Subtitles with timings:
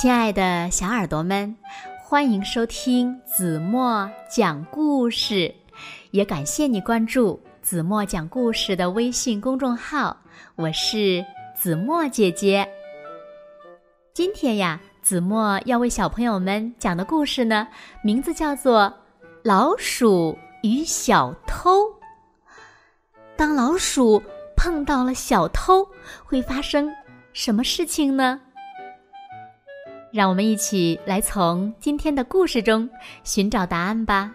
[0.00, 1.54] 亲爱的小耳朵们，
[2.02, 5.54] 欢迎收听子墨讲故事，
[6.10, 10.16] 也感谢你关注子墨讲故事的微信公众号。
[10.56, 11.22] 我是
[11.54, 12.66] 子墨姐姐。
[14.14, 17.68] 今天呀，子墨要为小朋友们讲的故事呢，
[18.02, 18.84] 名字叫做
[19.42, 21.78] 《老鼠与小偷》。
[23.36, 24.22] 当老鼠
[24.56, 25.86] 碰到了小偷，
[26.24, 26.90] 会发生
[27.34, 28.40] 什么事情呢？
[30.12, 32.88] 让我们一起来从今天的故事中
[33.22, 34.34] 寻找答案吧。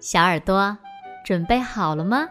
[0.00, 0.76] 小耳朵，
[1.24, 2.28] 准备好了吗？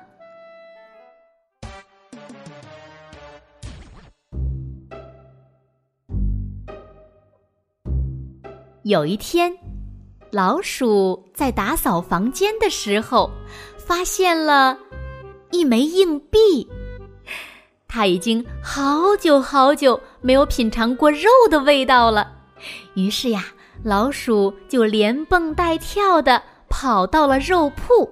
[8.83, 9.51] 有一天，
[10.31, 13.31] 老鼠在打扫房间的时候，
[13.77, 14.77] 发现了
[15.51, 16.67] 一枚硬币。
[17.93, 22.31] 他已经好久好久没有品尝过肉的味道了，
[22.93, 23.43] 于是呀，
[23.83, 28.09] 老鼠就连蹦带跳的跑到了肉铺。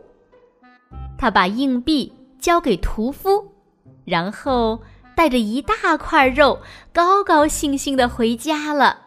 [1.18, 3.54] 他把硬币交给屠夫，
[4.04, 4.78] 然后
[5.16, 6.60] 带着一大块肉，
[6.92, 9.00] 高高兴兴的回家了。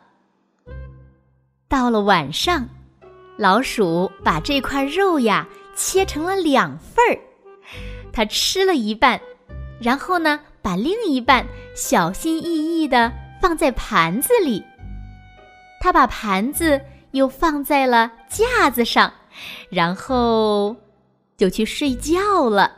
[1.68, 2.66] 到了晚上，
[3.36, 7.20] 老鼠把这块肉呀切成了两份儿，
[8.10, 9.20] 他吃了一半，
[9.78, 10.40] 然后呢？
[10.62, 14.62] 把另一半小心翼翼的放在盘子里，
[15.80, 19.12] 他把盘子又放在了架子上，
[19.68, 20.74] 然后
[21.36, 22.72] 就去睡觉了。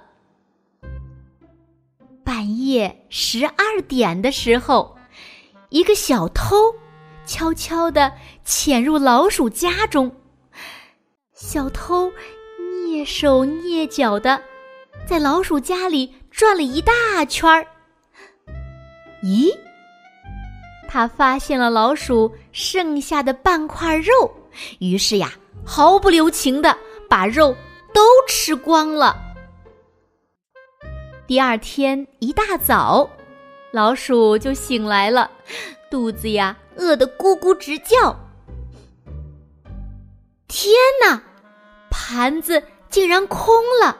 [2.24, 4.96] 半夜十二点的时候，
[5.68, 6.74] 一个小偷
[7.26, 8.10] 悄悄的
[8.44, 10.10] 潜入老鼠家中，
[11.34, 12.10] 小偷
[12.58, 14.40] 蹑手蹑脚的
[15.06, 17.66] 在老鼠家里转了一大圈儿。
[19.24, 19.50] 咦，
[20.86, 24.30] 他发现了老鼠剩下的半块肉，
[24.80, 25.32] 于是呀，
[25.64, 26.76] 毫不留情的
[27.08, 27.56] 把肉
[27.94, 29.16] 都吃光了。
[31.26, 33.08] 第二天一大早，
[33.72, 35.30] 老鼠就醒来了，
[35.90, 38.14] 肚子呀饿得咕咕直叫。
[40.48, 41.22] 天哪，
[41.90, 43.96] 盘子竟然空了！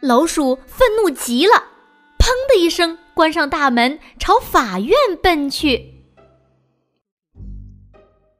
[0.00, 1.62] 老鼠愤怒极了，
[2.18, 2.96] 砰的一声。
[3.20, 6.06] 关上大门，朝法院奔去。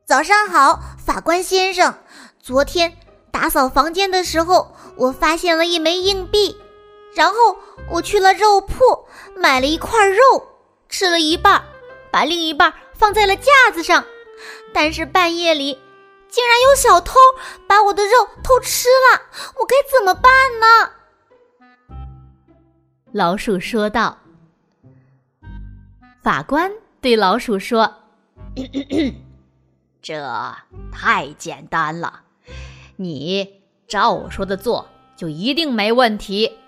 [0.06, 1.98] 早上好，法官先生。
[2.40, 2.96] 昨天
[3.30, 6.56] 打扫房间的时候，我发现了一枚硬币，
[7.14, 7.58] 然后
[7.90, 10.48] 我去了肉铺买了一块肉，
[10.88, 11.62] 吃了一半，
[12.10, 14.02] 把另一半放在了架子上。
[14.72, 15.78] 但是半夜里，
[16.30, 17.18] 竟然有小偷
[17.66, 19.20] 把我的肉偷吃了，
[19.58, 20.90] 我该怎么办呢？
[23.12, 24.16] 老鼠说道。
[26.22, 26.70] 法官
[27.00, 27.94] 对老鼠说
[30.02, 30.22] ：“这
[30.92, 32.24] 太简单了，
[32.96, 34.86] 你照我说的做，
[35.16, 36.58] 就一定没问题。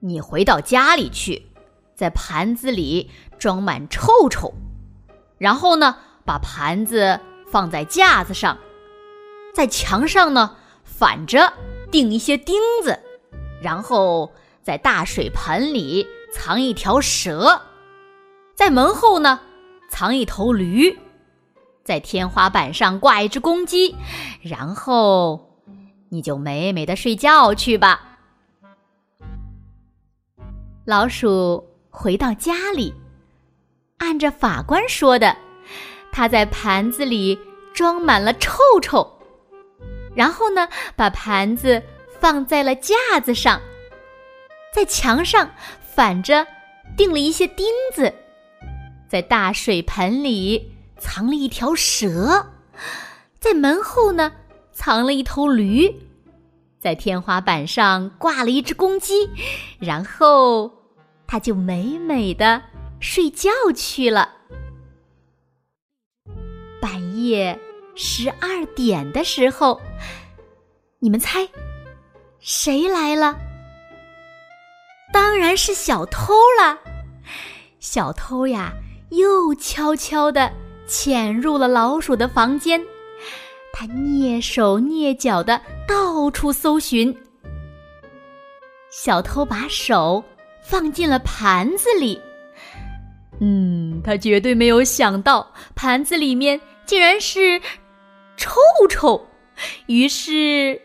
[0.00, 1.46] 你回到家里去，
[1.94, 3.08] 在盘子里
[3.38, 4.52] 装满臭臭，
[5.38, 8.58] 然后呢，把盘子放在架子上，
[9.54, 11.52] 在墙上呢反着
[11.92, 12.98] 钉一些钉子，
[13.62, 17.62] 然后在大水盆里藏一条蛇。”
[18.54, 19.40] 在门后呢，
[19.90, 20.96] 藏一头驴；
[21.82, 23.94] 在天花板上挂一只公鸡，
[24.40, 25.60] 然后
[26.08, 28.18] 你就美美的睡觉去吧。
[30.84, 32.94] 老鼠回到家里，
[33.98, 35.36] 按着法官说的，
[36.12, 37.38] 他在盘子里
[37.74, 39.06] 装满了臭臭，
[40.14, 41.82] 然后呢，把盘子
[42.20, 43.60] 放在了架子上，
[44.72, 45.50] 在墙上
[45.80, 46.46] 反着
[46.96, 48.14] 钉了一些钉子。
[49.08, 52.52] 在大水盆里藏了一条蛇，
[53.38, 54.32] 在门后呢
[54.72, 55.94] 藏了一头驴，
[56.80, 59.30] 在天花板上挂了一只公鸡，
[59.78, 60.70] 然后
[61.26, 62.62] 他就美美的
[63.00, 64.30] 睡觉去了。
[66.80, 67.58] 半夜
[67.94, 69.80] 十二点的时候，
[70.98, 71.48] 你们猜
[72.40, 73.38] 谁来了？
[75.12, 76.78] 当然是小偷了。
[77.78, 78.72] 小偷呀！
[79.16, 80.50] 又悄悄地
[80.86, 82.84] 潜入了老鼠的房间，
[83.72, 87.16] 他蹑手蹑脚的到处搜寻。
[88.90, 90.22] 小偷把手
[90.62, 92.20] 放进了盘子里，
[93.40, 97.60] 嗯，他绝对没有想到盘子里面竟然是
[98.36, 99.26] 臭臭，
[99.86, 100.80] 于是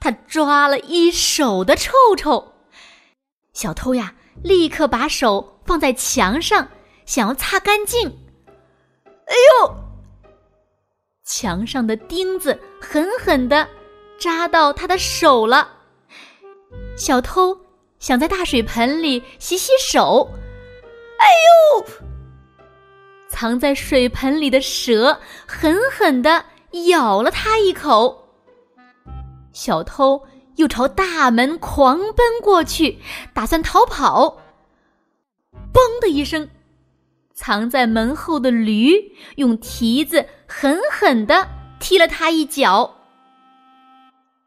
[0.00, 2.52] 他抓了一手的臭臭。
[3.52, 6.68] 小偷呀，立刻把手放在墙上。
[7.04, 8.08] 想要擦干净，
[9.26, 9.74] 哎呦！
[11.24, 13.68] 墙上的钉子狠狠的
[14.18, 15.68] 扎到他的手了。
[16.96, 17.56] 小偷
[17.98, 20.28] 想在大水盆里洗洗手，
[21.18, 21.26] 哎
[21.78, 21.86] 呦！
[23.28, 26.44] 藏在水盆里的蛇狠狠的
[26.88, 28.28] 咬了他一口。
[29.52, 30.22] 小偷
[30.56, 32.98] 又朝大门狂奔过去，
[33.32, 34.38] 打算逃跑。
[35.72, 36.48] 嘣的一声，
[37.34, 41.48] 藏在门后的驴用蹄子狠狠的
[41.80, 42.98] 踢了他一脚。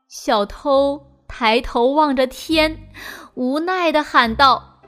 [0.08, 2.90] 小偷抬头望着天，
[3.34, 4.82] 无奈的喊道：“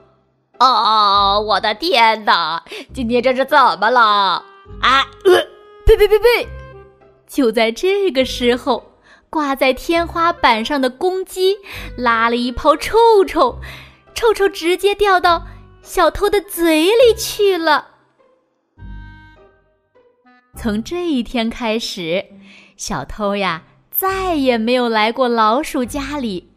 [0.59, 2.63] 啊，我的天哪！
[2.93, 4.01] 今天这是怎么了？
[4.81, 5.33] 啊，呃
[5.85, 6.47] 呸呸呸呸！”
[7.27, 8.91] 就在这个时候，
[9.29, 11.57] 挂在天花板上的公鸡
[11.97, 12.97] 拉了一泡臭
[13.27, 13.59] 臭，
[14.13, 15.45] 臭臭直接掉到。
[15.87, 17.87] 小偷的嘴里去了。
[20.57, 22.25] 从这一天开始，
[22.75, 26.51] 小偷呀再也没有来过老鼠家里。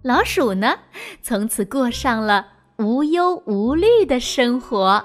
[0.00, 0.78] 老鼠呢，
[1.20, 2.46] 从此过上了
[2.78, 5.04] 无忧无虑的生活。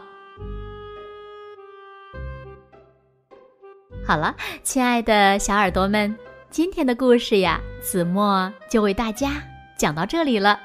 [4.08, 4.34] 好了，
[4.64, 6.18] 亲爱的小耳朵们，
[6.50, 9.44] 今天的故事呀，子墨就为大家
[9.78, 10.58] 讲到这里了。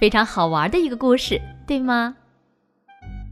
[0.00, 1.40] 非常好玩的一个故事。
[1.66, 2.16] 对吗？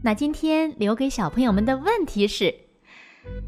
[0.03, 2.53] 那今天留给小朋友们的问题是：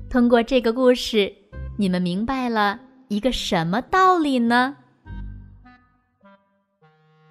[0.10, 1.32] 通过这个故事，
[1.78, 4.76] 你们明白了一个什么道理呢？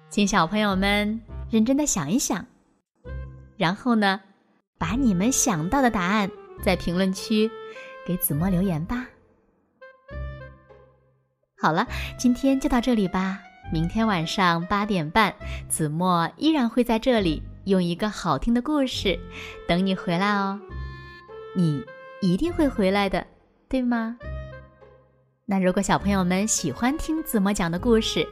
[0.09, 1.19] 请小朋友们
[1.51, 2.45] 认真的想一想，
[3.57, 4.21] 然后呢，
[4.77, 6.31] 把你们想到的答案
[6.63, 7.51] 在评论区
[8.07, 9.05] 给子墨留言吧。
[11.57, 11.85] 好了，
[12.17, 13.41] 今天就到这里吧。
[13.71, 15.33] 明天晚上八点半，
[15.67, 17.41] 子墨依然会在这里。
[17.65, 19.19] 用一个好听的故事
[19.67, 20.59] 等你回来哦，
[21.55, 21.83] 你
[22.19, 23.23] 一定会回来的，
[23.67, 24.17] 对吗？
[25.45, 28.27] 那如果小朋友们喜欢听子墨讲的故事，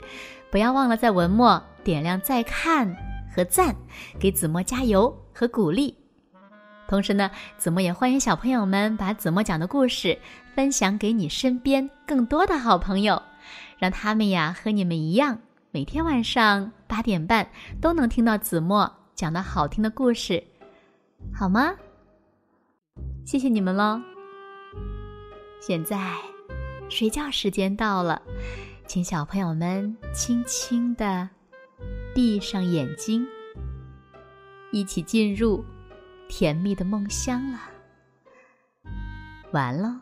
[0.50, 2.92] 不要忘了在文末点亮再看
[3.36, 3.76] 和赞，
[4.20, 5.96] 给子墨加油和鼓励。
[6.88, 7.30] 同时呢，
[7.60, 10.18] 子墨也欢迎小朋友们把子墨讲的故事
[10.56, 13.22] 分享给你身边更多的好朋友，
[13.78, 15.40] 让他们呀和你们一样，
[15.72, 17.50] 每天晚上八点半
[17.82, 18.92] 都能听到子墨。
[19.16, 20.44] 讲的好听的故事，
[21.34, 21.74] 好吗？
[23.26, 24.00] 谢谢你们喽。
[25.60, 26.16] 现在
[26.88, 28.22] 睡觉时间到了，
[28.86, 31.28] 请小朋友们轻轻的
[32.14, 33.26] 闭上眼睛，
[34.72, 35.66] 一起进入
[36.30, 37.60] 甜蜜的梦乡了。
[39.52, 40.02] 完了。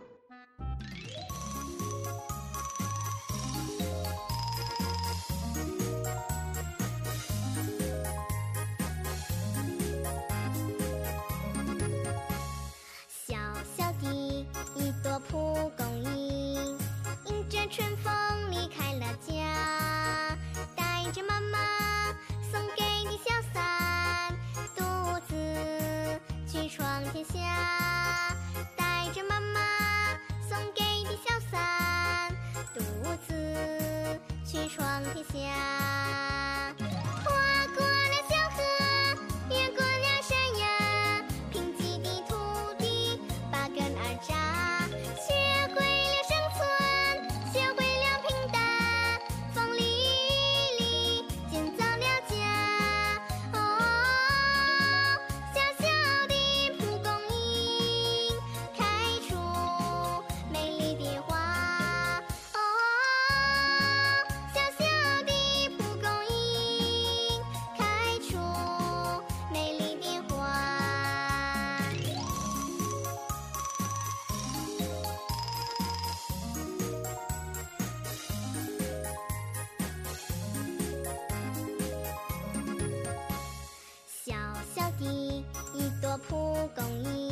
[86.28, 87.25] 蒲公英